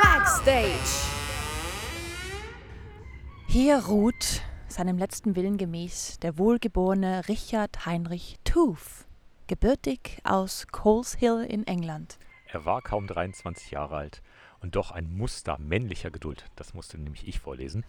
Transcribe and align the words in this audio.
Backstage. 0.00 0.68
Hier 3.48 3.78
ruht, 3.86 4.42
seinem 4.68 4.98
letzten 4.98 5.34
Willen 5.34 5.56
gemäß, 5.56 6.20
der 6.20 6.38
wohlgeborene 6.38 7.26
Richard 7.26 7.86
Heinrich 7.86 8.38
Tooth, 8.44 9.08
gebürtig 9.48 10.20
aus 10.22 10.68
Coles 10.70 11.14
Hill 11.14 11.44
in 11.48 11.66
England. 11.66 12.18
Er 12.46 12.64
war 12.66 12.80
kaum 12.80 13.08
23 13.08 13.72
Jahre 13.72 13.96
alt 13.96 14.22
und 14.60 14.76
doch 14.76 14.92
ein 14.92 15.12
Muster 15.12 15.58
männlicher 15.58 16.12
Geduld, 16.12 16.44
das 16.54 16.72
musste 16.72 16.98
nämlich 16.98 17.26
ich 17.26 17.40
vorlesen, 17.40 17.84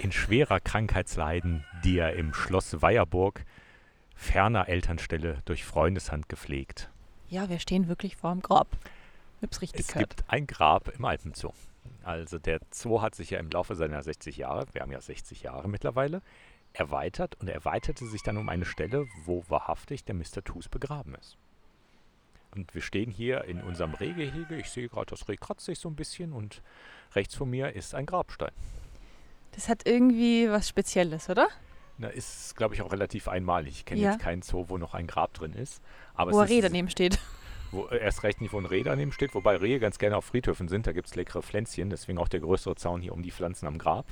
in 0.00 0.10
schwerer 0.10 0.58
Krankheitsleiden, 0.58 1.64
die 1.84 1.96
er 1.96 2.14
im 2.14 2.34
Schloss 2.34 2.82
Weierburg 2.82 3.44
ferner 4.16 4.68
Elternstelle 4.68 5.42
durch 5.44 5.64
Freundeshand 5.64 6.28
gepflegt. 6.28 6.90
Ja, 7.28 7.48
wir 7.48 7.60
stehen 7.60 7.86
wirklich 7.86 8.16
vor 8.16 8.32
dem 8.32 8.42
Grab. 8.42 8.76
Hab's 9.42 9.60
richtig 9.62 9.80
Es 9.80 9.88
gehört. 9.88 10.16
gibt 10.18 10.30
ein 10.30 10.46
Grab 10.46 10.88
im 10.88 11.04
Alpenzoo. 11.04 11.52
Also 12.02 12.38
der 12.38 12.60
Zoo 12.70 13.00
hat 13.02 13.14
sich 13.14 13.30
ja 13.30 13.38
im 13.38 13.50
Laufe 13.50 13.74
seiner 13.74 14.02
60 14.02 14.36
Jahre, 14.36 14.66
wir 14.72 14.82
haben 14.82 14.92
ja 14.92 15.00
60 15.00 15.42
Jahre 15.42 15.68
mittlerweile, 15.68 16.22
erweitert 16.72 17.34
und 17.40 17.48
erweiterte 17.48 18.06
sich 18.06 18.22
dann 18.22 18.36
um 18.36 18.48
eine 18.48 18.64
Stelle, 18.64 19.06
wo 19.24 19.44
wahrhaftig 19.48 20.04
der 20.04 20.14
Mr. 20.14 20.42
Tooth 20.44 20.70
begraben 20.70 21.14
ist. 21.14 21.36
Und 22.54 22.74
wir 22.74 22.82
stehen 22.82 23.10
hier 23.10 23.44
in 23.44 23.60
unserem 23.62 23.94
Rehgehege. 23.94 24.56
Ich 24.56 24.70
sehe 24.70 24.88
gerade, 24.88 25.06
das 25.06 25.28
Reh 25.28 25.36
kratzt 25.36 25.66
sich 25.66 25.78
so 25.78 25.88
ein 25.88 25.94
bisschen 25.96 26.32
und 26.32 26.62
rechts 27.14 27.34
von 27.34 27.48
mir 27.48 27.72
ist 27.74 27.94
ein 27.94 28.06
Grabstein. 28.06 28.50
Das 29.52 29.68
hat 29.68 29.86
irgendwie 29.86 30.48
was 30.50 30.68
Spezielles, 30.68 31.28
oder? 31.28 31.48
Na, 31.98 32.08
ist, 32.08 32.56
glaube 32.56 32.74
ich, 32.74 32.82
auch 32.82 32.92
relativ 32.92 33.28
einmalig. 33.28 33.74
Ich 33.78 33.84
kenne 33.84 34.00
Ja. 34.00 34.12
jetzt 34.12 34.20
keinen 34.22 34.42
Zoo, 34.42 34.64
wo 34.68 34.78
noch 34.78 34.94
ein 34.94 35.06
Grab 35.06 35.34
drin 35.34 35.52
ist. 35.52 35.82
Aber 36.14 36.32
Wo 36.32 36.40
Reh 36.40 36.60
daneben 36.60 36.88
steht. 36.88 37.18
Wo, 37.72 37.86
äh, 37.86 37.98
erst 37.98 38.22
recht 38.22 38.40
nicht, 38.40 38.52
wo 38.52 38.58
ein 38.58 38.66
Reh 38.66 38.82
daneben 38.82 39.12
steht, 39.12 39.34
wobei 39.34 39.56
Rehe 39.56 39.78
ganz 39.80 39.98
gerne 39.98 40.16
auf 40.16 40.24
Friedhöfen 40.24 40.68
sind. 40.68 40.86
Da 40.86 40.92
gibt 40.92 41.08
es 41.08 41.14
leckere 41.14 41.42
Pflänzchen, 41.42 41.90
deswegen 41.90 42.18
auch 42.18 42.28
der 42.28 42.40
größere 42.40 42.76
Zaun 42.76 43.00
hier 43.00 43.12
um 43.12 43.22
die 43.22 43.30
Pflanzen 43.30 43.66
am 43.66 43.78
Grab. 43.78 44.06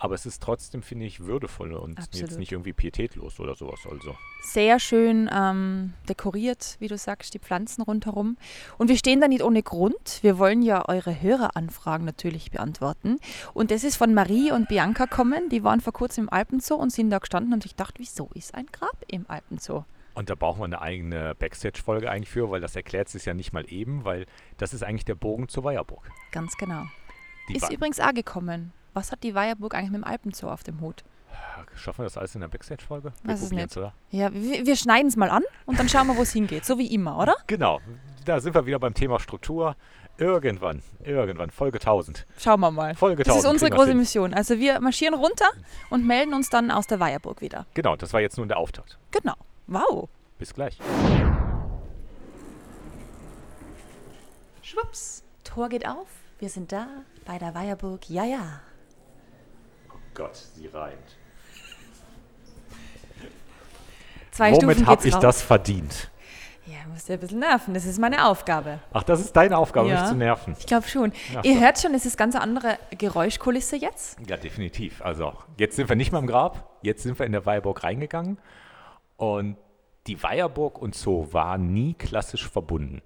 Aber 0.00 0.14
es 0.14 0.26
ist 0.26 0.40
trotzdem, 0.40 0.82
finde 0.82 1.06
ich, 1.06 1.20
würdevoll 1.20 1.72
und 1.72 1.98
Absolut. 1.98 2.30
jetzt 2.30 2.38
nicht 2.38 2.52
irgendwie 2.52 2.72
pietätlos 2.72 3.40
oder 3.40 3.56
sowas. 3.56 3.80
Also. 3.90 4.16
Sehr 4.42 4.78
schön 4.78 5.28
ähm, 5.32 5.92
dekoriert, 6.08 6.76
wie 6.78 6.86
du 6.86 6.96
sagst, 6.96 7.34
die 7.34 7.40
Pflanzen 7.40 7.82
rundherum. 7.82 8.36
Und 8.78 8.88
wir 8.88 8.96
stehen 8.96 9.20
da 9.20 9.26
nicht 9.26 9.42
ohne 9.42 9.60
Grund. 9.60 10.20
Wir 10.22 10.38
wollen 10.38 10.62
ja 10.62 10.88
eure 10.88 11.20
Höreranfragen 11.20 12.06
natürlich 12.06 12.52
beantworten. 12.52 13.18
Und 13.54 13.72
das 13.72 13.82
ist 13.82 13.96
von 13.96 14.14
Marie 14.14 14.52
und 14.52 14.68
Bianca 14.68 15.08
kommen. 15.08 15.48
Die 15.48 15.64
waren 15.64 15.80
vor 15.80 15.92
kurzem 15.92 16.24
im 16.24 16.32
Alpenzoo 16.32 16.76
und 16.76 16.92
sind 16.92 17.10
da 17.10 17.18
gestanden 17.18 17.52
und 17.52 17.66
ich 17.66 17.74
dachte, 17.74 17.98
wieso 17.98 18.30
ist 18.34 18.54
ein 18.54 18.66
Grab 18.66 19.04
im 19.08 19.26
Alpenzoo? 19.26 19.84
Und 20.18 20.30
da 20.30 20.34
brauchen 20.34 20.58
wir 20.58 20.64
eine 20.64 20.82
eigene 20.82 21.36
Backstage-Folge 21.36 22.10
eigentlich 22.10 22.28
für, 22.28 22.50
weil 22.50 22.60
das 22.60 22.74
erklärt 22.74 23.08
sich 23.08 23.24
ja 23.24 23.34
nicht 23.34 23.52
mal 23.52 23.64
eben, 23.72 24.04
weil 24.04 24.26
das 24.56 24.74
ist 24.74 24.82
eigentlich 24.82 25.04
der 25.04 25.14
Bogen 25.14 25.48
zur 25.48 25.62
Weierburg. 25.62 26.10
Ganz 26.32 26.56
genau. 26.56 26.82
Die 27.48 27.54
ist 27.54 27.62
Wa- 27.62 27.72
übrigens 27.72 28.00
auch 28.00 28.12
gekommen. 28.12 28.72
Was 28.94 29.12
hat 29.12 29.22
die 29.22 29.36
Weierburg 29.36 29.76
eigentlich 29.76 29.92
mit 29.92 30.00
dem 30.00 30.04
Alpenzoo 30.04 30.48
auf 30.48 30.64
dem 30.64 30.80
Hut? 30.80 31.04
Schaffen 31.76 31.98
wir 32.00 32.04
das 32.06 32.18
alles 32.18 32.34
in 32.34 32.40
der 32.40 32.48
Backstage-Folge? 32.48 33.12
Wir 33.22 33.32
Weiß 33.32 33.42
es 33.42 33.52
nicht. 33.52 33.76
oder? 33.76 33.94
Ja, 34.10 34.32
wir, 34.34 34.66
wir 34.66 34.74
schneiden 34.74 35.06
es 35.06 35.14
mal 35.14 35.30
an 35.30 35.44
und 35.66 35.78
dann 35.78 35.88
schauen 35.88 36.08
wir, 36.08 36.16
wo 36.16 36.22
es 36.22 36.32
hingeht. 36.32 36.64
So 36.64 36.78
wie 36.78 36.92
immer, 36.92 37.16
oder? 37.16 37.36
Genau, 37.46 37.78
da 38.24 38.40
sind 38.40 38.56
wir 38.56 38.66
wieder 38.66 38.80
beim 38.80 38.94
Thema 38.94 39.20
Struktur. 39.20 39.76
Irgendwann, 40.16 40.82
irgendwann, 41.04 41.50
Folge 41.52 41.78
1000. 41.78 42.26
Schauen 42.38 42.58
wir 42.58 42.72
mal. 42.72 42.96
Folge 42.96 43.22
Das 43.22 43.36
ist 43.36 43.44
1000 43.44 43.52
unsere 43.52 43.70
kriegen 43.70 43.78
wir's 43.78 43.86
große. 43.86 43.96
Mission. 43.98 44.34
Also 44.34 44.58
wir 44.58 44.80
marschieren 44.80 45.14
runter 45.14 45.46
und 45.90 46.04
melden 46.08 46.34
uns 46.34 46.50
dann 46.50 46.72
aus 46.72 46.88
der 46.88 46.98
Weierburg 46.98 47.40
wieder. 47.40 47.66
Genau, 47.74 47.94
das 47.94 48.12
war 48.12 48.20
jetzt 48.20 48.36
nun 48.36 48.48
der 48.48 48.56
Auftakt. 48.56 48.98
Genau. 49.12 49.34
Wow. 49.68 50.08
Bis 50.38 50.54
gleich. 50.54 50.78
Schwupps. 54.62 55.22
Tor 55.44 55.68
geht 55.68 55.86
auf. 55.86 56.08
Wir 56.38 56.48
sind 56.48 56.72
da 56.72 56.86
bei 57.26 57.38
der 57.38 57.54
Weierburg. 57.54 58.08
Ja, 58.08 58.24
ja. 58.24 58.60
Gott, 60.14 60.36
sie 60.36 60.66
reimt. 60.68 61.16
Zwei 64.30 64.52
Womit 64.52 64.86
habe 64.86 65.06
ich 65.06 65.14
das 65.16 65.42
verdient? 65.42 66.10
Ja, 66.66 66.76
musst 66.92 67.08
ja 67.08 67.14
ein 67.14 67.20
bisschen 67.20 67.38
nerven. 67.40 67.74
Das 67.74 67.84
ist 67.86 67.98
meine 67.98 68.26
Aufgabe. 68.26 68.78
Ach, 68.92 69.02
das 69.02 69.20
ist 69.20 69.32
deine 69.34 69.56
Aufgabe, 69.56 69.88
Ja. 69.88 70.00
mich 70.00 70.10
zu 70.10 70.16
nerven. 70.16 70.54
Ich 70.58 70.66
glaube 70.66 70.86
schon. 70.86 71.12
Ach 71.36 71.44
Ihr 71.44 71.54
so. 71.54 71.60
hört 71.60 71.78
schon, 71.80 71.94
es 71.94 72.04
ist 72.06 72.16
ganz 72.18 72.36
andere 72.36 72.78
Geräuschkulisse 72.96 73.76
jetzt. 73.76 74.18
Ja, 74.28 74.36
definitiv. 74.36 75.02
Also, 75.02 75.32
jetzt 75.56 75.76
sind 75.76 75.88
wir 75.88 75.96
nicht 75.96 76.12
mehr 76.12 76.20
im 76.20 76.26
Grab, 76.26 76.78
jetzt 76.82 77.02
sind 77.02 77.18
wir 77.18 77.26
in 77.26 77.32
der 77.32 77.46
Weierburg 77.46 77.82
reingegangen. 77.84 78.38
Und 79.16 79.56
die 80.08 80.22
Weierburg 80.22 80.80
und 80.80 80.94
Zoo 80.94 81.32
waren 81.32 81.72
nie 81.72 81.94
klassisch 81.94 82.48
verbunden. 82.48 83.02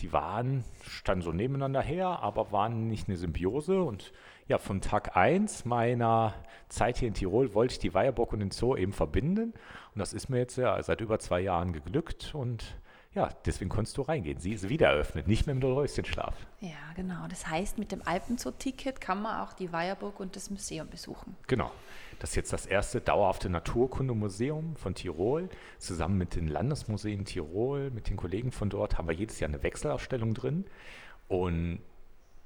Die 0.00 0.12
waren, 0.12 0.64
standen 0.82 1.22
so 1.22 1.32
nebeneinander 1.32 1.80
her, 1.82 2.20
aber 2.20 2.52
waren 2.52 2.86
nicht 2.86 3.08
eine 3.08 3.16
Symbiose. 3.16 3.82
Und 3.82 4.12
ja, 4.46 4.58
von 4.58 4.80
Tag 4.80 5.16
1 5.16 5.64
meiner 5.64 6.34
Zeit 6.68 6.98
hier 6.98 7.08
in 7.08 7.14
Tirol 7.14 7.54
wollte 7.54 7.72
ich 7.72 7.78
die 7.78 7.94
Weierburg 7.94 8.32
und 8.32 8.40
den 8.40 8.50
Zoo 8.50 8.76
eben 8.76 8.92
verbinden. 8.92 9.54
Und 9.94 9.98
das 9.98 10.12
ist 10.12 10.28
mir 10.28 10.38
jetzt 10.38 10.56
ja 10.56 10.80
seit 10.82 11.00
über 11.00 11.18
zwei 11.18 11.40
Jahren 11.40 11.72
geglückt. 11.72 12.34
Und 12.34 12.76
ja, 13.16 13.30
deswegen 13.46 13.70
konntest 13.70 13.96
du 13.96 14.02
reingehen. 14.02 14.38
Sie 14.38 14.52
ist 14.52 14.68
wieder 14.68 14.88
eröffnet, 14.88 15.26
nicht 15.26 15.46
mehr 15.46 15.54
im 15.54 15.60
Dornröschenschlaf. 15.60 16.34
Ja, 16.60 16.76
genau. 16.94 17.26
Das 17.28 17.46
heißt, 17.46 17.78
mit 17.78 17.90
dem 17.90 18.06
Alpenzoo-Ticket 18.06 19.00
kann 19.00 19.22
man 19.22 19.40
auch 19.40 19.54
die 19.54 19.72
Weierburg 19.72 20.20
und 20.20 20.36
das 20.36 20.50
Museum 20.50 20.88
besuchen. 20.88 21.34
Genau. 21.46 21.72
Das 22.18 22.30
ist 22.30 22.36
jetzt 22.36 22.52
das 22.52 22.66
erste 22.66 23.00
dauerhafte 23.00 23.48
Naturkundemuseum 23.48 24.76
von 24.76 24.94
Tirol. 24.94 25.48
Zusammen 25.78 26.18
mit 26.18 26.36
den 26.36 26.46
Landesmuseen 26.46 27.24
Tirol, 27.24 27.90
mit 27.90 28.10
den 28.10 28.18
Kollegen 28.18 28.52
von 28.52 28.68
dort, 28.68 28.98
haben 28.98 29.08
wir 29.08 29.14
jedes 29.14 29.40
Jahr 29.40 29.48
eine 29.48 29.62
Wechselausstellung 29.62 30.34
drin. 30.34 30.66
Und 31.28 31.80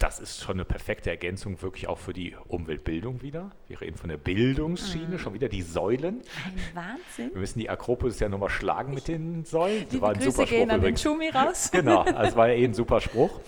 das 0.00 0.18
ist 0.18 0.40
schon 0.40 0.54
eine 0.54 0.64
perfekte 0.64 1.10
Ergänzung 1.10 1.60
wirklich 1.60 1.86
auch 1.86 1.98
für 1.98 2.14
die 2.14 2.34
Umweltbildung 2.48 3.20
wieder. 3.20 3.50
Wir 3.68 3.82
reden 3.82 3.98
von 3.98 4.08
der 4.08 4.16
Bildungsschiene, 4.16 5.18
schon 5.18 5.34
wieder 5.34 5.50
die 5.50 5.60
Säulen. 5.60 6.22
Ein 6.46 6.74
Wahnsinn. 6.74 7.34
Wir 7.34 7.40
müssen 7.40 7.58
die 7.58 7.68
Akropolis 7.68 8.18
ja 8.18 8.30
nochmal 8.30 8.48
schlagen 8.48 8.94
mit 8.94 9.08
den 9.08 9.44
Säulen. 9.44 9.84
Das 9.84 9.92
Liebe 9.92 10.02
war 10.02 10.10
ein 10.10 10.16
Grüße 10.16 10.30
super 10.30 10.46
gehen 10.46 10.48
Spruch 10.48 10.62
an 10.62 10.68
den 10.68 10.78
übrigens. 10.78 11.02
Schumi 11.02 11.28
raus. 11.28 11.70
Genau, 11.70 12.00
also 12.00 12.36
war 12.36 12.48
ja 12.48 12.54
eh 12.54 12.64
ein 12.64 12.72
super 12.72 13.00
Spruch. 13.02 13.40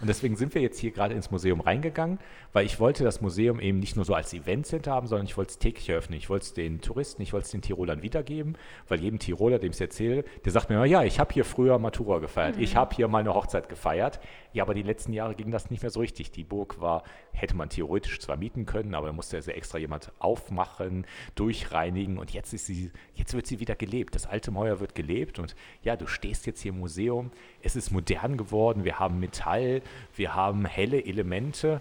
Und 0.00 0.06
deswegen 0.06 0.36
sind 0.36 0.54
wir 0.54 0.62
jetzt 0.62 0.78
hier 0.78 0.92
gerade 0.92 1.14
ins 1.14 1.30
Museum 1.30 1.60
reingegangen, 1.60 2.18
weil 2.52 2.64
ich 2.64 2.78
wollte 2.78 3.02
das 3.02 3.20
Museum 3.20 3.60
eben 3.60 3.80
nicht 3.80 3.96
nur 3.96 4.04
so 4.04 4.14
als 4.14 4.32
Eventcenter 4.32 4.92
haben, 4.92 5.06
sondern 5.06 5.26
ich 5.26 5.36
wollte 5.36 5.50
es 5.50 5.58
täglich 5.58 5.88
eröffnen. 5.88 6.18
Ich 6.18 6.30
wollte 6.30 6.44
es 6.44 6.54
den 6.54 6.80
Touristen, 6.80 7.22
ich 7.22 7.32
wollte 7.32 7.46
es 7.46 7.50
den 7.50 7.62
Tirolern 7.62 8.02
wiedergeben, 8.02 8.56
weil 8.86 9.00
jedem 9.00 9.18
Tiroler, 9.18 9.58
dem 9.58 9.70
ich 9.70 9.76
es 9.76 9.80
erzähle, 9.80 10.24
der 10.44 10.52
sagt 10.52 10.70
mir 10.70 10.76
immer, 10.76 10.84
ja, 10.84 11.02
ich 11.02 11.18
habe 11.18 11.34
hier 11.34 11.44
früher 11.44 11.78
Matura 11.78 12.18
gefeiert, 12.18 12.56
ich 12.58 12.76
habe 12.76 12.94
hier 12.94 13.08
mal 13.08 13.18
eine 13.18 13.34
Hochzeit 13.34 13.68
gefeiert. 13.68 14.20
Ja, 14.52 14.64
aber 14.64 14.74
die 14.74 14.82
letzten 14.82 15.12
Jahre 15.12 15.34
ging 15.34 15.50
das 15.50 15.70
nicht 15.70 15.82
mehr 15.82 15.90
so 15.90 16.00
richtig. 16.00 16.30
Die 16.30 16.42
Burg 16.42 16.80
war, 16.80 17.02
hätte 17.32 17.54
man 17.54 17.68
theoretisch 17.68 18.18
zwar 18.18 18.36
mieten 18.36 18.66
können, 18.66 18.94
aber 18.94 19.08
da 19.08 19.12
musste 19.12 19.36
also 19.36 19.50
extra 19.50 19.78
jemand 19.78 20.10
aufmachen, 20.18 21.06
durchreinigen 21.34 22.18
und 22.18 22.32
jetzt 22.32 22.52
ist 22.54 22.66
sie, 22.66 22.90
jetzt 23.14 23.34
wird 23.34 23.46
sie 23.46 23.60
wieder 23.60 23.74
gelebt. 23.74 24.14
Das 24.14 24.26
alte 24.26 24.50
Mäuer 24.50 24.80
wird 24.80 24.94
gelebt 24.94 25.38
und 25.38 25.54
ja, 25.82 25.96
du 25.96 26.06
stehst 26.06 26.46
jetzt 26.46 26.62
hier 26.62 26.72
im 26.72 26.78
Museum. 26.78 27.30
Es 27.62 27.76
ist 27.76 27.90
modern 27.90 28.36
geworden. 28.36 28.84
Wir 28.84 28.98
haben 28.98 29.20
Metall, 29.20 29.82
wir 30.16 30.34
haben 30.34 30.64
helle 30.64 31.04
Elemente, 31.04 31.80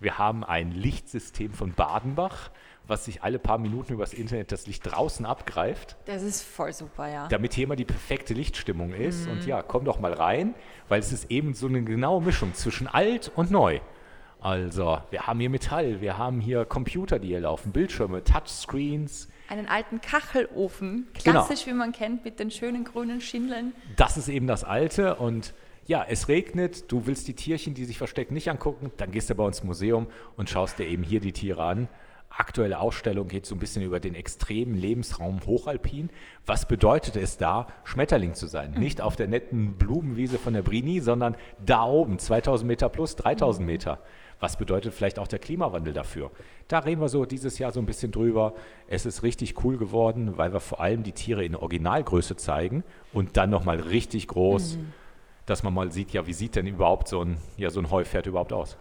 wir 0.00 0.18
haben 0.18 0.44
ein 0.44 0.72
Lichtsystem 0.72 1.52
von 1.52 1.72
Badenbach, 1.72 2.50
was 2.88 3.04
sich 3.06 3.22
alle 3.22 3.38
paar 3.38 3.58
Minuten 3.58 3.94
übers 3.94 4.12
Internet 4.14 4.52
das 4.52 4.66
Licht 4.66 4.86
draußen 4.86 5.26
abgreift 5.26 5.96
Das 6.04 6.22
ist 6.22 6.42
voll 6.42 6.72
super, 6.72 7.08
ja. 7.08 7.26
damit 7.28 7.54
hier 7.54 7.64
immer 7.64 7.74
die 7.76 7.84
perfekte 7.84 8.32
Lichtstimmung 8.34 8.92
ist. 8.92 9.26
Und 9.26 9.44
ja, 9.46 9.62
komm 9.62 9.84
doch 9.84 9.98
mal 9.98 10.12
rein, 10.12 10.54
weil 10.88 11.00
es 11.00 11.12
ist 11.12 11.30
eben 11.30 11.54
so 11.54 11.66
eine 11.66 11.82
genaue 11.82 12.22
Mischung 12.22 12.54
zwischen 12.54 12.86
alt 12.86 13.32
und 13.34 13.50
neu. 13.50 13.80
Also, 14.40 14.98
wir 15.10 15.26
haben 15.26 15.40
hier 15.40 15.50
Metall, 15.50 16.00
wir 16.00 16.18
haben 16.18 16.40
hier 16.40 16.64
Computer, 16.66 17.18
die 17.18 17.28
hier 17.28 17.40
laufen, 17.40 17.72
Bildschirme, 17.72 18.22
Touchscreens. 18.22 19.28
Einen 19.48 19.66
alten 19.66 20.00
Kachelofen, 20.00 21.08
Genau. 21.24 21.44
klassisch 21.44 21.66
wie 21.66 21.72
man 21.72 21.90
kennt, 21.92 22.24
mit 22.24 22.38
den 22.38 22.50
schönen 22.50 22.84
grünen 22.84 23.20
Schindeln. 23.20 23.72
Das 23.96 24.16
ist 24.16 24.28
eben 24.28 24.46
das 24.46 24.62
Alte. 24.62 25.16
Und 25.16 25.54
ja, 25.86 26.04
es 26.08 26.28
regnet, 26.28 26.90
du 26.90 27.06
willst 27.06 27.28
die 27.28 27.34
Tierchen, 27.34 27.74
die 27.74 27.84
sich 27.84 27.98
verstecken, 27.98 28.34
nicht 28.34 28.50
angucken, 28.50 28.90
dann 28.96 29.12
gehst 29.12 29.30
du 29.30 29.34
bei 29.34 29.44
uns 29.44 29.58
ins 29.58 29.66
Museum 29.66 30.08
und 30.36 30.50
schaust 30.50 30.78
dir 30.78 30.86
eben 30.86 31.02
hier 31.02 31.20
die 31.20 31.32
Tiere 31.32 31.62
an. 31.62 31.88
Aktuelle 32.28 32.80
Ausstellung 32.80 33.28
geht 33.28 33.46
so 33.46 33.54
ein 33.54 33.58
bisschen 33.58 33.82
über 33.82 33.98
den 33.98 34.14
extremen 34.14 34.74
Lebensraum 34.74 35.40
Hochalpin. 35.46 36.10
Was 36.44 36.68
bedeutet 36.68 37.16
es 37.16 37.38
da, 37.38 37.68
Schmetterling 37.84 38.34
zu 38.34 38.46
sein? 38.46 38.72
Nicht 38.72 39.00
auf 39.00 39.16
der 39.16 39.28
netten 39.28 39.74
Blumenwiese 39.74 40.38
von 40.38 40.52
der 40.52 40.62
Brini, 40.62 41.00
sondern 41.00 41.36
da 41.64 41.84
oben, 41.84 42.18
2000 42.18 42.68
Meter 42.68 42.88
plus, 42.90 43.16
3000 43.16 43.64
Meter. 43.64 44.00
Was 44.38 44.58
bedeutet 44.58 44.92
vielleicht 44.92 45.18
auch 45.18 45.28
der 45.28 45.38
Klimawandel 45.38 45.94
dafür? 45.94 46.30
Da 46.68 46.80
reden 46.80 47.00
wir 47.00 47.08
so 47.08 47.24
dieses 47.24 47.58
Jahr 47.58 47.72
so 47.72 47.80
ein 47.80 47.86
bisschen 47.86 48.12
drüber. 48.12 48.52
Es 48.86 49.06
ist 49.06 49.22
richtig 49.22 49.64
cool 49.64 49.78
geworden, 49.78 50.36
weil 50.36 50.52
wir 50.52 50.60
vor 50.60 50.80
allem 50.80 51.04
die 51.04 51.12
Tiere 51.12 51.42
in 51.42 51.56
Originalgröße 51.56 52.36
zeigen 52.36 52.84
und 53.14 53.38
dann 53.38 53.48
nochmal 53.48 53.80
richtig 53.80 54.28
groß, 54.28 54.78
dass 55.46 55.62
man 55.62 55.72
mal 55.72 55.90
sieht, 55.92 56.10
ja, 56.10 56.26
wie 56.26 56.32
sieht 56.32 56.56
denn 56.56 56.66
überhaupt 56.66 57.08
so 57.08 57.22
ein, 57.22 57.38
ja, 57.56 57.70
so 57.70 57.80
ein 57.80 57.90
Heupferd 57.90 58.26
überhaupt 58.26 58.52
aus? 58.52 58.76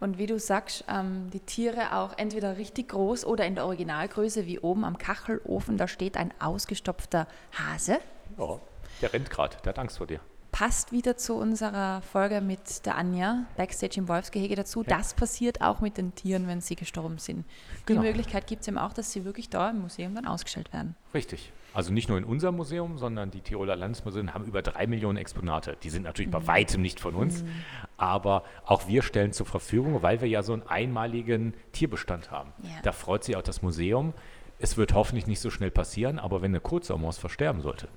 Und 0.00 0.18
wie 0.18 0.26
du 0.26 0.38
sagst, 0.38 0.84
ähm, 0.88 1.30
die 1.32 1.40
Tiere 1.40 1.96
auch 1.96 2.18
entweder 2.18 2.58
richtig 2.58 2.88
groß 2.88 3.24
oder 3.24 3.46
in 3.46 3.54
der 3.54 3.64
Originalgröße, 3.64 4.44
wie 4.44 4.58
oben 4.58 4.84
am 4.84 4.98
Kachelofen, 4.98 5.78
da 5.78 5.88
steht 5.88 6.16
ein 6.16 6.34
ausgestopfter 6.40 7.26
Hase. 7.52 7.98
Ja, 8.36 8.58
der 9.00 9.12
rennt 9.12 9.30
gerade, 9.30 9.56
der 9.64 9.70
hat 9.70 9.78
Angst 9.78 9.98
vor 9.98 10.06
dir. 10.06 10.20
passt 10.54 10.92
wieder 10.92 11.16
zu 11.16 11.34
unserer 11.34 12.00
Folge 12.02 12.40
mit 12.40 12.86
der 12.86 12.96
Anja, 12.96 13.44
Backstage 13.56 13.94
im 13.98 14.06
Wolfsgehege 14.06 14.54
dazu. 14.54 14.82
Ja. 14.82 14.98
Das 14.98 15.14
passiert 15.14 15.62
auch 15.62 15.80
mit 15.80 15.96
den 15.96 16.14
Tieren, 16.14 16.46
wenn 16.46 16.60
sie 16.60 16.76
gestorben 16.76 17.18
sind. 17.18 17.44
Genau. 17.86 18.02
Die 18.02 18.06
Möglichkeit 18.06 18.46
gibt 18.46 18.62
es 18.62 18.68
eben 18.68 18.78
auch, 18.78 18.92
dass 18.92 19.10
sie 19.10 19.24
wirklich 19.24 19.48
da 19.48 19.70
im 19.70 19.80
Museum 19.80 20.14
dann 20.14 20.26
ausgestellt 20.26 20.72
werden. 20.72 20.94
Richtig. 21.12 21.52
Also 21.74 21.92
nicht 21.92 22.08
nur 22.08 22.16
in 22.16 22.24
unserem 22.24 22.56
Museum, 22.56 22.98
sondern 22.98 23.32
die 23.32 23.40
Tiroler 23.40 23.74
Landesmuseen 23.74 24.32
haben 24.32 24.44
über 24.44 24.62
drei 24.62 24.86
Millionen 24.86 25.18
Exponate. 25.18 25.76
Die 25.82 25.90
sind 25.90 26.04
natürlich 26.04 26.28
mhm. 26.28 26.32
bei 26.32 26.46
weitem 26.46 26.80
nicht 26.80 27.00
von 27.00 27.14
uns, 27.16 27.42
mhm. 27.42 27.48
aber 27.96 28.44
auch 28.64 28.86
wir 28.86 29.02
stellen 29.02 29.32
zur 29.32 29.46
Verfügung, 29.46 30.00
weil 30.00 30.20
wir 30.20 30.28
ja 30.28 30.44
so 30.44 30.52
einen 30.52 30.62
einmaligen 30.62 31.52
Tierbestand 31.72 32.30
haben. 32.30 32.52
Ja. 32.62 32.70
Da 32.84 32.92
freut 32.92 33.24
sich 33.24 33.36
auch 33.36 33.42
das 33.42 33.60
Museum. 33.60 34.14
Es 34.60 34.76
wird 34.76 34.94
hoffentlich 34.94 35.26
nicht 35.26 35.40
so 35.40 35.50
schnell 35.50 35.72
passieren, 35.72 36.20
aber 36.20 36.42
wenn 36.42 36.52
eine 36.52 36.60
Kurzsaummaus 36.60 37.18
versterben 37.18 37.60
sollte 37.60 37.88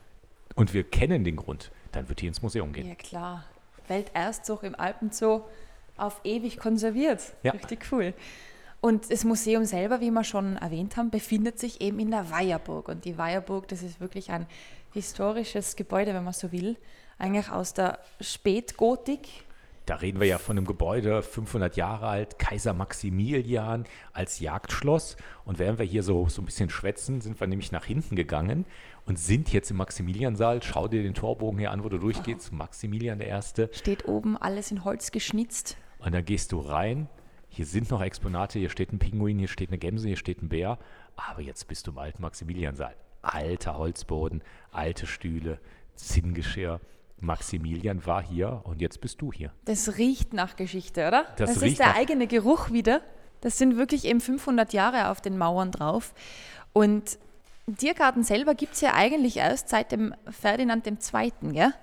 und 0.56 0.74
wir 0.74 0.84
kennen 0.84 1.24
den 1.24 1.36
Grund, 1.36 1.72
dann 1.92 2.10
wird 2.10 2.22
die 2.22 2.28
ins 2.28 2.42
Museum 2.42 2.74
gehen. 2.74 2.88
Ja 2.88 2.96
klar. 2.96 3.46
Welterstzug 3.88 4.64
im 4.64 4.76
Alpenzoo 4.76 5.44
auf 5.98 6.20
ewig 6.24 6.58
konserviert. 6.58 7.22
Ja. 7.44 7.52
Richtig 7.52 7.92
cool. 7.92 8.14
Und 8.88 9.12
das 9.12 9.26
Museum 9.26 9.66
selber, 9.66 10.00
wie 10.00 10.12
wir 10.12 10.24
schon 10.24 10.56
erwähnt 10.56 10.96
haben, 10.96 11.10
befindet 11.10 11.60
sich 11.60 11.82
eben 11.82 12.00
in 12.00 12.10
der 12.10 12.32
Weierburg. 12.32 12.88
Und 12.88 13.04
die 13.04 13.18
Weierburg, 13.18 13.68
das 13.68 13.84
ist 13.84 14.00
wirklich 14.00 14.32
ein 14.32 14.46
historisches 14.94 15.76
Gebäude, 15.76 16.14
wenn 16.14 16.24
man 16.24 16.32
so 16.32 16.54
will, 16.54 16.78
eigentlich 17.18 17.52
aus 17.52 17.74
der 17.74 18.00
Spätgotik. 18.22 19.28
Da 19.88 19.96
reden 19.96 20.22
wir 20.22 20.28
ja 20.28 20.38
von 20.38 20.58
einem 20.58 20.66
Gebäude, 20.66 21.22
500 21.22 21.76
Jahre 21.76 22.08
alt, 22.08 22.40
Kaiser 22.40 22.72
Maximilian 22.72 23.84
als 24.14 24.40
Jagdschloss. 24.40 25.18
Und 25.44 25.60
während 25.60 25.80
wir 25.80 25.86
hier 25.86 26.02
so, 26.02 26.30
so 26.30 26.42
ein 26.42 26.46
bisschen 26.46 26.70
schwätzen, 26.70 27.20
sind 27.20 27.38
wir 27.42 27.48
nämlich 27.48 27.74
nach 27.74 27.84
hinten 27.84 28.16
gegangen 28.16 28.64
und 29.06 29.20
sind 29.20 29.52
jetzt 29.52 29.70
im 29.70 29.76
Maximiliansaal. 29.76 30.64
Schau 30.64 30.88
dir 30.88 31.04
den 31.04 31.14
Torbogen 31.14 31.60
hier 31.60 31.72
an, 31.72 31.84
wo 31.84 31.90
du 31.90 31.98
durchgehst. 31.98 32.54
Maximilian 32.54 33.20
der 33.20 33.28
Erste. 33.28 33.70
Steht 33.74 34.08
oben 34.08 34.38
alles 34.38 34.72
in 34.72 34.86
Holz 34.86 35.12
geschnitzt. 35.12 35.76
Und 36.00 36.14
dann 36.14 36.24
gehst 36.24 36.54
du 36.54 36.60
rein 36.60 37.10
hier 37.58 37.66
sind 37.66 37.90
noch 37.90 38.04
Exponate, 38.04 38.60
hier 38.60 38.70
steht 38.70 38.94
ein 38.94 39.00
Pinguin, 39.00 39.40
hier 39.40 39.48
steht 39.48 39.70
eine 39.70 39.80
Gemse, 39.80 40.08
hier 40.08 40.16
steht 40.16 40.44
ein 40.44 40.50
Bär. 40.50 40.78
Aber 41.16 41.42
jetzt 41.42 41.68
bist 41.68 41.88
du 41.88 41.92
im 41.92 41.98
alten 41.98 42.22
Maximiliansaal. 42.22 42.96
Alter 43.24 43.80
Holzboden, 43.80 44.44
alte 44.72 45.08
Stühle, 45.08 45.60
Zinngeschirr. 45.96 46.80
Maximilian 47.20 48.06
war 48.06 48.22
hier 48.22 48.62
und 48.66 48.80
jetzt 48.80 49.02
bist 49.02 49.24
du 49.24 49.34
hier. 49.34 49.52
Das 49.66 49.98
riecht 49.98 50.34
nach 50.34 50.56
Geschichte, 50.56 51.08
oder? 51.08 51.26
Das, 51.38 51.56
das 51.56 51.64
ist 51.64 51.80
der 51.80 51.96
eigene 51.96 52.28
Geruch 52.28 52.70
wieder. 52.70 53.02
Das 53.42 53.58
sind 53.58 53.76
wirklich 53.76 54.06
eben 54.06 54.22
500 54.22 54.72
Jahre 54.72 55.10
auf 55.10 55.20
den 55.20 55.36
Mauern 55.40 55.72
drauf. 55.72 56.14
Und 56.74 57.18
Tiergarten 57.76 58.24
selber 58.24 58.54
gibt 58.54 58.76
es 58.76 58.82
ja 58.82 58.94
eigentlich 58.94 59.38
erst 59.38 59.70
seit 59.70 59.92
dem 59.92 60.14
Ferdinand 60.30 60.86
II. 60.86 61.32
Gell? 61.54 61.74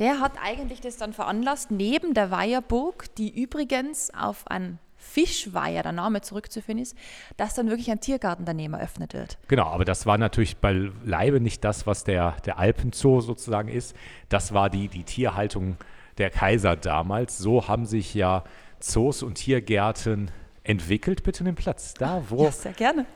Der 0.00 0.18
hat 0.18 0.32
eigentlich 0.42 0.80
das 0.80 0.96
dann 0.96 1.12
veranlasst, 1.12 1.70
neben 1.70 2.14
der 2.14 2.32
Weiherburg, 2.32 3.14
die 3.14 3.30
übrigens 3.40 4.12
auf 4.12 4.48
ein 4.48 4.80
Fischweiher, 5.04 5.82
der 5.82 5.92
Name 5.92 6.22
zurückzuführen 6.22 6.78
ist, 6.78 6.96
dass 7.36 7.54
dann 7.54 7.68
wirklich 7.68 7.90
ein 7.90 8.00
Tiergarten 8.00 8.44
daneben 8.44 8.74
eröffnet 8.74 9.14
wird. 9.14 9.38
Genau, 9.48 9.66
aber 9.66 9.84
das 9.84 10.06
war 10.06 10.18
natürlich 10.18 10.56
beileibe 10.56 11.40
nicht 11.40 11.62
das, 11.62 11.86
was 11.86 12.04
der, 12.04 12.32
der 12.46 12.58
Alpenzoo 12.58 13.20
sozusagen 13.20 13.68
ist. 13.68 13.94
Das 14.28 14.54
war 14.54 14.70
die, 14.70 14.88
die 14.88 15.04
Tierhaltung 15.04 15.76
der 16.18 16.30
Kaiser 16.30 16.76
damals. 16.76 17.38
So 17.38 17.68
haben 17.68 17.86
sich 17.86 18.14
ja 18.14 18.44
Zoos 18.80 19.22
und 19.22 19.34
Tiergärten 19.34 20.30
entwickelt. 20.62 21.22
Bitte 21.22 21.44
den 21.44 21.54
Platz. 21.54 21.94
Da, 21.94 22.22
wo, 22.28 22.44
ja, 22.44 22.50
sehr 22.50 22.72
gerne. 22.72 23.06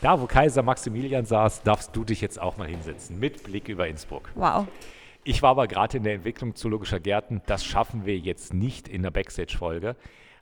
Da, 0.00 0.20
wo 0.20 0.26
Kaiser 0.26 0.62
Maximilian 0.62 1.24
saß, 1.24 1.62
darfst 1.62 1.94
du 1.94 2.04
dich 2.04 2.20
jetzt 2.20 2.40
auch 2.40 2.56
mal 2.56 2.68
hinsetzen, 2.68 3.18
mit 3.18 3.42
Blick 3.42 3.68
über 3.68 3.88
Innsbruck. 3.88 4.30
Wow. 4.34 4.66
Ich 5.24 5.42
war 5.42 5.50
aber 5.50 5.66
gerade 5.66 5.96
in 5.96 6.04
der 6.04 6.14
Entwicklung 6.14 6.54
zoologischer 6.54 7.00
Gärten. 7.00 7.42
Das 7.46 7.64
schaffen 7.64 8.04
wir 8.04 8.18
jetzt 8.18 8.52
nicht 8.52 8.88
in 8.88 9.02
der 9.02 9.10
Backstage-Folge. 9.10 9.96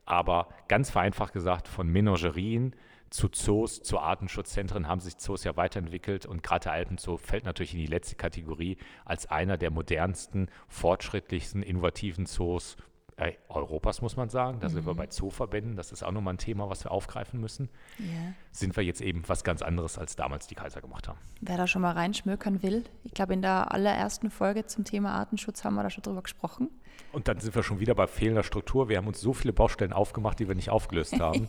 Aber 0.05 0.49
ganz 0.69 0.91
vereinfacht 0.91 1.33
gesagt, 1.33 1.69
von 1.69 1.89
Menagerien 1.89 2.75
zu 3.11 3.29
Zoos, 3.29 3.83
zu 3.83 3.99
Artenschutzzentren 3.99 4.89
haben 4.89 5.01
sich 5.01 5.19
Zoos 5.19 5.45
ja 5.45 5.57
weiterentwickelt. 5.57 6.27
Und 6.27 6.43
gerade 6.43 6.65
der 6.65 6.73
Alpenzoo 6.73 7.19
fällt 7.19 7.45
natürlich 7.45 7.75
in 7.75 7.81
die 7.81 7.87
letzte 7.87 8.17
Kategorie 8.17 8.79
als 9.05 9.27
einer 9.27 9.59
der 9.59 9.71
modernsten, 9.71 10.49
fortschrittlichsten, 10.69 11.63
innovativen 11.63 12.27
Zoos 12.27 12.77
äh, 13.23 13.35
Europas, 13.49 14.03
muss 14.03 14.17
man 14.17 14.29
sagen. 14.29 14.59
Da 14.61 14.69
mhm. 14.69 14.73
sind 14.73 14.87
wir 14.87 14.95
mhm. 14.95 14.99
bei 14.99 15.07
Zooverbänden. 15.07 15.77
Das 15.77 15.93
ist 15.93 16.03
auch 16.03 16.13
nochmal 16.13 16.35
ein 16.35 16.39
Thema, 16.39 16.69
was 16.69 16.85
wir 16.85 16.91
aufgreifen 16.91 17.41
müssen. 17.41 17.69
Yeah. 17.99 18.35
Sind 18.51 18.77
wir 18.77 18.85
jetzt 18.85 19.01
eben 19.01 19.23
was 19.29 19.45
ganz 19.45 19.63
anderes, 19.63 19.99
als 19.99 20.17
damals 20.17 20.47
die 20.47 20.55
Kaiser 20.55 20.81
gemacht 20.81 21.09
haben. 21.09 21.19
Wer 21.41 21.57
da 21.57 21.67
schon 21.67 21.83
mal 21.83 21.93
reinschmökern 21.93 22.63
will, 22.63 22.85
ich 23.05 23.13
glaube, 23.13 23.35
in 23.35 23.43
der 23.43 23.73
allerersten 23.73 24.31
Folge 24.31 24.67
zum 24.67 24.85
Thema 24.85 25.13
Artenschutz 25.13 25.65
haben 25.65 25.75
wir 25.75 25.83
da 25.83 25.91
schon 25.91 26.03
drüber 26.03 26.23
gesprochen. 26.23 26.69
Und 27.13 27.29
dann 27.29 27.39
sind 27.41 27.55
wir 27.55 27.63
schon 27.63 27.81
wieder 27.81 27.95
bei 27.95 28.07
fehlender 28.07 28.43
Struktur. 28.43 28.89
Wir 28.89 28.97
haben 28.97 29.07
uns 29.07 29.21
so 29.21 29.33
viele 29.33 29.53
Baustellen 29.53 29.93
aufgemacht, 29.93 30.39
die 30.39 30.49
wir 30.49 30.55
nicht 30.55 30.71
aufgelöst 30.71 31.13
haben. 31.21 31.49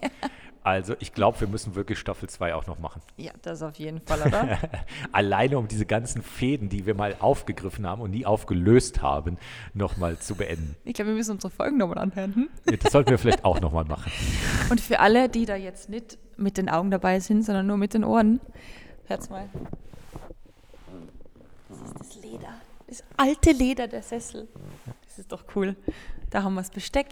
Also 0.64 0.96
ich 1.00 1.14
glaube, 1.14 1.42
wir 1.42 1.48
müssen 1.48 1.76
wirklich 1.76 2.00
Staffel 2.00 2.30
2 2.30 2.56
auch 2.56 2.68
noch 2.68 2.80
machen. 2.80 3.02
Ja, 3.18 3.34
das 3.42 3.62
auf 3.62 3.76
jeden 3.76 4.00
Fall, 4.00 4.22
oder? 4.22 4.58
Alleine 5.12 5.58
um 5.58 5.68
diese 5.68 5.86
ganzen 5.86 6.22
Fäden, 6.22 6.70
die 6.70 6.86
wir 6.86 6.96
mal 6.96 7.18
aufgegriffen 7.20 7.86
haben 7.86 8.02
und 8.02 8.12
nie 8.12 8.26
aufgelöst 8.26 9.02
haben, 9.02 9.38
nochmal 9.74 10.20
zu 10.20 10.36
beenden. 10.36 10.76
Ich 10.86 10.94
glaube, 10.94 11.10
wir 11.10 11.18
müssen 11.18 11.32
unsere 11.32 11.52
Folgen 11.52 11.78
nochmal 11.78 11.98
anhören. 11.98 12.36
Hm? 12.36 12.50
Ja, 12.70 12.78
das 12.78 12.94
sollten 12.94 13.10
wir 13.10 13.18
vielleicht 13.18 13.44
auch 13.44 13.60
nochmal 13.60 13.84
machen. 13.84 14.10
Und 14.70 14.80
für 14.80 15.02
alle, 15.02 15.28
die 15.28 15.46
da 15.46 15.58
jetzt 15.58 15.90
nicht 15.90 16.18
mit 16.38 16.58
den 16.58 16.70
Augen 16.70 16.92
dabei 16.92 17.20
sind, 17.20 17.44
sondern 17.44 17.68
nur 17.68 17.78
mit 17.78 17.94
den 17.94 18.06
Ohren, 18.06 18.40
hört's 19.08 19.30
mal. 19.30 19.50
Das 21.68 21.82
ist 21.82 22.00
das 22.00 22.16
Leder. 22.24 22.54
Das 22.88 23.04
alte 23.18 23.52
Leder 23.52 23.88
der 23.90 24.02
Sessel. 24.02 24.48
Das 25.04 25.20
ist 25.20 25.32
doch 25.32 25.44
cool. 25.56 25.76
Da 26.30 26.44
haben 26.44 26.54
wir 26.54 26.62
das 26.62 26.72
Besteck, 26.72 27.08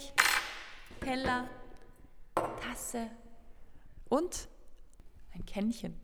Teller, 1.02 1.50
Tasse 2.36 3.08
und 4.12 4.50
ein 5.34 5.46
Kännchen. 5.46 5.96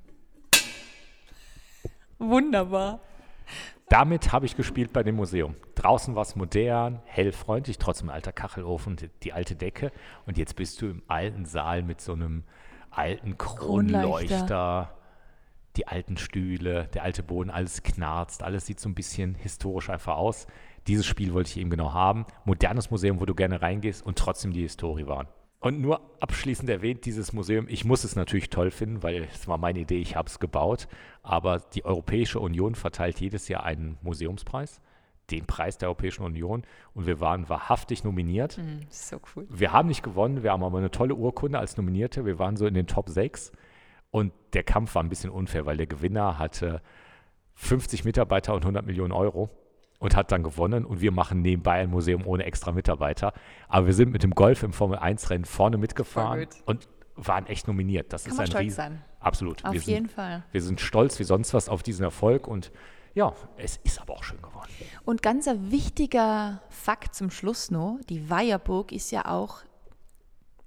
Wunderbar. 2.17 2.99
Damit 3.89 4.33
habe 4.33 4.45
ich 4.45 4.55
gespielt 4.55 4.91
bei 4.91 5.03
dem 5.03 5.15
Museum. 5.15 5.55
Draußen 5.75 6.15
war 6.15 6.23
es 6.23 6.35
modern, 6.35 7.01
hell, 7.05 7.31
freundlich, 7.31 7.77
trotzdem 7.77 8.09
alter 8.09 8.31
Kachelofen, 8.31 8.95
die, 8.95 9.09
die, 9.23 9.33
alte 9.33 9.55
Decke. 9.55 9.91
Und 10.25 10.37
jetzt 10.37 10.55
bist 10.55 10.81
du 10.81 10.87
im 10.87 11.03
alten 11.07 11.45
Saal 11.45 11.83
mit 11.83 12.01
so 12.01 12.13
einem 12.13 12.43
alten 12.89 13.37
Kronleuchter, 13.37 14.93
die 15.75 15.87
alten 15.87 16.17
Stühle, 16.17 16.89
der 16.93 17.03
alte 17.03 17.23
Boden, 17.23 17.49
alles 17.49 17.83
knarzt, 17.83 18.41
alles 18.41 18.65
sieht 18.65 18.79
so 18.79 18.89
ein 18.89 18.95
bisschen 18.95 19.35
historisch 19.35 19.89
einfach 19.89 20.17
aus 20.17 20.47
dieses 20.87 21.05
Spiel 21.05 21.33
wollte 21.33 21.49
ich 21.49 21.57
eben 21.57 21.69
genau 21.69 21.93
haben. 21.93 22.25
Modernes 22.45 22.91
Museum, 22.91 23.19
wo 23.19 23.25
du 23.25 23.35
gerne 23.35 23.61
reingehst 23.61 24.05
und 24.05 24.17
trotzdem 24.17 24.53
die 24.53 24.61
Historie 24.61 25.05
waren. 25.05 25.27
Und 25.59 25.81
nur 25.81 26.01
abschließend 26.19 26.69
erwähnt, 26.69 27.05
dieses 27.05 27.33
Museum, 27.33 27.65
ich 27.67 27.83
muss 27.83 28.03
es 28.03 28.15
natürlich 28.15 28.49
toll 28.49 28.69
finden, 28.69 29.01
weil 29.01 29.27
es 29.33 29.47
war 29.47 29.57
meine 29.57 29.79
Idee, 29.79 29.99
ich 29.99 30.15
habe 30.15 30.29
es 30.29 30.39
gebaut. 30.39 30.87
Aber 31.23 31.59
die 31.59 31.83
Europäische 31.83 32.39
Union 32.39 32.75
verteilt 32.75 33.19
jedes 33.19 33.47
Jahr 33.47 33.63
einen 33.63 33.97
Museumspreis, 34.03 34.81
den 35.31 35.47
Preis 35.47 35.79
der 35.79 35.89
Europäischen 35.89 36.23
Union. 36.23 36.63
Und 36.93 37.07
wir 37.07 37.19
waren 37.19 37.49
wahrhaftig 37.49 38.03
nominiert. 38.03 38.59
Mm, 38.59 38.81
so 38.89 39.19
cool. 39.35 39.47
Wir 39.49 39.73
haben 39.73 39.87
nicht 39.87 40.03
gewonnen, 40.03 40.43
wir 40.43 40.51
haben 40.51 40.63
aber 40.63 40.77
eine 40.77 40.91
tolle 40.91 41.15
Urkunde 41.15 41.57
als 41.57 41.75
Nominierte. 41.75 42.25
Wir 42.25 42.37
waren 42.37 42.55
so 42.55 42.67
in 42.67 42.75
den 42.75 42.85
Top 42.85 43.09
6. 43.09 43.51
Und 44.11 44.33
der 44.53 44.63
Kampf 44.63 44.93
war 44.93 45.03
ein 45.03 45.09
bisschen 45.09 45.31
unfair, 45.31 45.65
weil 45.65 45.77
der 45.77 45.87
Gewinner 45.87 46.37
hatte 46.37 46.81
50 47.55 48.05
Mitarbeiter 48.05 48.53
und 48.53 48.61
100 48.61 48.85
Millionen 48.85 49.11
Euro 49.11 49.49
und 49.99 50.15
hat 50.15 50.31
dann 50.31 50.43
gewonnen. 50.43 50.85
Und 50.85 51.01
wir 51.01 51.11
machen 51.11 51.41
nebenbei 51.41 51.81
ein 51.81 51.89
Museum 51.89 52.25
ohne 52.25 52.43
extra 52.45 52.71
Mitarbeiter. 52.71 53.33
Aber 53.67 53.87
wir 53.87 53.93
sind 53.93 54.11
mit 54.11 54.23
dem 54.23 54.31
Golf 54.31 54.63
im 54.63 54.73
Formel-1-Rennen 54.73 55.45
vorne 55.45 55.77
mitgefahren 55.77 56.47
und 56.65 56.87
waren 57.15 57.47
echt 57.47 57.67
nominiert. 57.67 58.13
Das 58.13 58.23
Kann 58.23 58.31
ist 58.31 58.37
man 58.37 58.45
ein 58.45 58.51
stolz 58.51 58.63
Ries 58.63 58.75
sein. 58.75 59.03
Absolut. 59.19 59.65
Auf 59.65 59.73
wir 59.73 59.81
jeden 59.81 60.05
sind, 60.05 60.11
Fall. 60.11 60.43
Wir 60.51 60.61
sind 60.61 60.79
stolz 60.79 61.19
wie 61.19 61.23
sonst 61.23 61.53
was 61.53 61.69
auf 61.69 61.83
diesen 61.83 62.03
Erfolg 62.03 62.47
und 62.47 62.71
ja, 63.15 63.33
es 63.57 63.77
ist 63.77 63.99
aber 63.99 64.13
auch 64.13 64.23
schön 64.23 64.41
geworden. 64.41 64.69
Und 65.03 65.23
ganz 65.23 65.47
ein 65.47 65.71
wichtiger 65.71 66.61
Fakt 66.69 67.15
zum 67.15 67.31
Schluss 67.31 67.71
noch: 67.71 67.97
Die 68.09 68.29
Weierburg 68.29 68.91
ist 68.91 69.09
ja 69.11 69.25
auch 69.25 69.63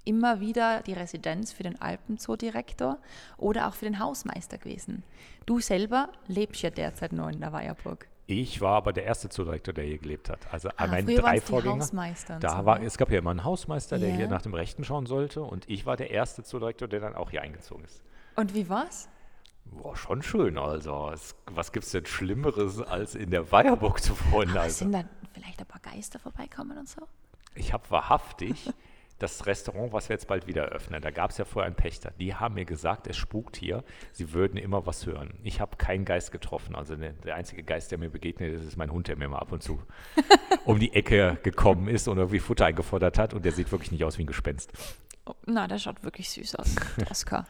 immer 0.05 0.41
wieder 0.41 0.83
die 0.83 0.95
Residenz 0.95 1.53
für 1.53 1.63
den 1.63 1.81
Alpenzoo-Direktor 1.81 2.99
oder 3.37 3.69
auch 3.69 3.75
für 3.75 3.85
den 3.85 4.01
Hausmeister 4.01 4.59
gewesen. 4.59 5.05
Du 5.47 5.61
selber 5.61 6.11
lebst 6.27 6.63
ja 6.63 6.71
derzeit 6.71 7.13
noch 7.13 7.29
in 7.29 7.39
der 7.39 7.53
Weierburg. 7.53 8.09
Ich 8.31 8.61
war 8.61 8.77
aber 8.77 8.93
der 8.93 9.05
erste 9.05 9.29
Zoodirektor, 9.29 9.75
der 9.75 9.85
hier 9.85 9.99
gelebt 9.99 10.31
hat. 10.31 10.53
Also 10.53 10.69
ah, 10.77 10.87
mein 10.87 11.05
drei 11.05 11.41
Vorgänger. 11.41 11.85
Da 12.39 12.65
war, 12.65 12.81
es 12.81 12.97
gab 12.97 13.11
ja 13.11 13.19
immer 13.19 13.31
einen 13.31 13.43
Hausmeister, 13.43 13.99
der 13.99 14.11
yeah. 14.11 14.19
hier 14.19 14.29
nach 14.29 14.43
dem 14.43 14.55
Rechten 14.55 14.85
schauen 14.85 15.07
sollte. 15.07 15.43
Und 15.43 15.69
ich 15.69 15.85
war 15.85 15.97
der 15.97 16.11
erste 16.11 16.45
Zoodirektor, 16.45 16.87
der 16.87 17.01
dann 17.01 17.17
auch 17.17 17.33
hier 17.33 17.43
eingezogen 17.43 17.85
ist. 17.85 18.03
Und 18.37 18.55
wie 18.55 18.69
war's? 18.69 19.09
Boah, 19.65 19.97
schon 19.97 20.23
schön. 20.23 20.59
Also, 20.59 21.11
es, 21.13 21.35
was 21.47 21.73
gibt 21.73 21.87
es 21.87 21.91
denn 21.91 22.07
Schlimmeres, 22.07 22.81
als 22.81 23.17
in 23.17 23.31
der 23.31 23.51
Weierburg 23.51 24.01
zu 24.01 24.15
wohnen? 24.31 24.57
Also. 24.57 24.85
Sind 24.85 24.93
da 24.93 25.03
vielleicht 25.33 25.59
ein 25.59 25.67
paar 25.67 25.81
Geister 25.81 26.21
vorbeikommen 26.21 26.79
und 26.79 26.89
so? 26.89 27.03
Ich 27.57 27.73
habe 27.73 27.83
wahrhaftig 27.91 28.73
das 29.21 29.47
Restaurant, 29.47 29.93
was 29.93 30.09
wir 30.09 30.15
jetzt 30.15 30.27
bald 30.27 30.47
wieder 30.47 30.65
öffnen, 30.65 31.01
da 31.03 31.11
gab 31.11 31.31
es 31.31 31.39
ja 31.39 31.45
vorher 31.45 31.67
einen 31.67 31.77
Pächter. 31.77 32.13
Die 32.19 32.35
haben 32.35 32.55
mir 32.55 32.65
gesagt, 32.65 33.07
es 33.07 33.17
spukt 33.17 33.57
hier. 33.57 33.85
Sie 34.13 34.33
würden 34.33 34.57
immer 34.57 34.87
was 34.87 35.07
hören. 35.07 35.35
Ich 35.43 35.61
habe 35.61 35.77
keinen 35.77 36.07
Geist 36.07 36.33
getroffen. 36.33 36.75
Also 36.75 36.97
ne, 36.97 37.13
der 37.25 37.37
einzige 37.37 37.63
Geist, 37.63 37.91
der 37.91 37.99
mir 37.99 38.09
begegnet 38.09 38.55
ist, 38.55 38.65
ist 38.65 38.77
mein 38.77 38.91
Hund, 38.91 39.09
der 39.09 39.17
mir 39.17 39.29
mal 39.29 39.39
ab 39.39 39.53
und 39.53 39.63
zu 39.63 39.83
um 40.65 40.79
die 40.79 40.95
Ecke 40.95 41.39
gekommen 41.43 41.87
ist 41.87 42.09
und 42.09 42.17
irgendwie 42.17 42.41
Futter 42.41 42.65
eingefordert 42.65 43.19
hat. 43.19 43.35
Und 43.35 43.45
der 43.45 43.53
sieht 43.53 43.71
wirklich 43.71 43.93
nicht 43.93 44.05
aus 44.05 44.17
wie 44.17 44.25
ein 44.25 44.27
Gespenst. 44.27 44.73
Oh, 45.27 45.35
na, 45.45 45.69
der 45.69 45.79
schaut 45.79 46.03
wirklich 46.03 46.31
süß 46.31 46.57
aus, 46.57 46.75
der 46.97 47.11
Oskar. 47.11 47.47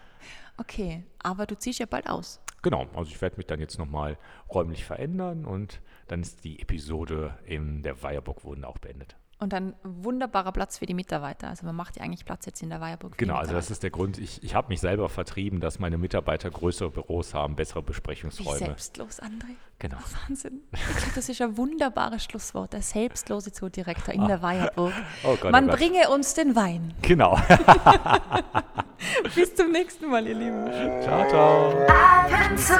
Okay, 0.56 1.04
aber 1.20 1.46
du 1.46 1.56
ziehst 1.56 1.78
ja 1.78 1.86
bald 1.86 2.08
aus. 2.08 2.40
Genau, 2.62 2.88
also 2.94 3.10
ich 3.10 3.22
werde 3.22 3.36
mich 3.36 3.46
dann 3.46 3.60
jetzt 3.60 3.78
nochmal 3.78 4.18
räumlich 4.52 4.84
verändern 4.84 5.46
und 5.46 5.80
dann 6.08 6.20
ist 6.20 6.42
die 6.42 6.60
Episode 6.60 7.38
in 7.44 7.82
der 7.82 8.02
Weierburg-Wunde 8.02 8.66
auch 8.66 8.78
beendet. 8.78 9.16
Und 9.40 9.54
ein 9.54 9.74
wunderbarer 9.82 10.52
Platz 10.52 10.76
für 10.78 10.84
die 10.86 10.92
Mitarbeiter. 10.92 11.48
Also 11.48 11.64
man 11.64 11.74
macht 11.74 11.96
ja 11.96 12.02
eigentlich 12.02 12.26
Platz 12.26 12.44
jetzt 12.44 12.62
in 12.62 12.68
der 12.68 12.82
Weierburg. 12.82 13.16
die 13.16 13.24
Genau, 13.24 13.36
also 13.36 13.54
das 13.54 13.70
ist 13.70 13.82
der 13.82 13.88
Grund. 13.88 14.18
Ich, 14.18 14.42
ich 14.44 14.54
habe 14.54 14.68
mich 14.68 14.80
selber 14.80 15.08
vertrieben, 15.08 15.60
dass 15.60 15.78
meine 15.78 15.96
Mitarbeiter 15.96 16.50
größere 16.50 16.90
Büros 16.90 17.32
haben, 17.32 17.56
bessere 17.56 17.80
Wie 17.80 17.86
Besprechungsräume. 17.86 18.58
selbstlos, 18.58 19.18
André. 19.22 19.54
Genau. 19.78 19.96
Wahnsinn. 20.28 20.60
Ich 20.72 20.96
glaube, 20.96 21.12
das 21.14 21.28
ist 21.30 21.40
ein 21.40 21.56
wunderbares 21.56 22.22
Schlusswort. 22.24 22.74
Der 22.74 22.82
selbstlose 22.82 23.50
Zoodirektor 23.50 24.12
in 24.12 24.26
der 24.26 24.42
Weierburg. 24.42 24.92
Oh 25.24 25.36
Gott, 25.40 25.52
Man 25.52 25.64
oh 25.64 25.68
Gott. 25.68 25.78
bringe 25.78 26.10
uns 26.10 26.34
den 26.34 26.54
Wein. 26.54 26.92
Genau. 27.02 27.38
Bis 29.34 29.54
zum 29.54 29.72
nächsten 29.72 30.06
Mal, 30.10 30.26
ihr 30.26 30.34
Lieben. 30.34 30.66
ciao, 31.02 31.26
ciao. 31.30 31.70
Up 31.86 32.30
until 32.50 32.76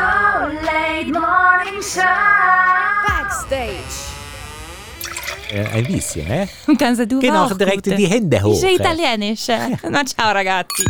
late 0.62 1.11
morning 1.11 1.81
sun. 1.81 2.02
Backstage. 3.07 4.20
Ein 5.52 5.85
bisschen, 5.85 6.30
eh? 6.30 6.47
Kannst 6.78 7.00
du 7.00 7.19
Genau, 7.19 7.49
direkt 7.54 7.85
gute. 7.85 7.97
die 7.97 8.07
Hände 8.07 8.42
hoch. 8.42 8.52
Ist 8.54 8.64
italienisch. 8.64 9.47
Na 9.90 10.04
ciao 10.04 10.33
ragazzi. 10.33 10.85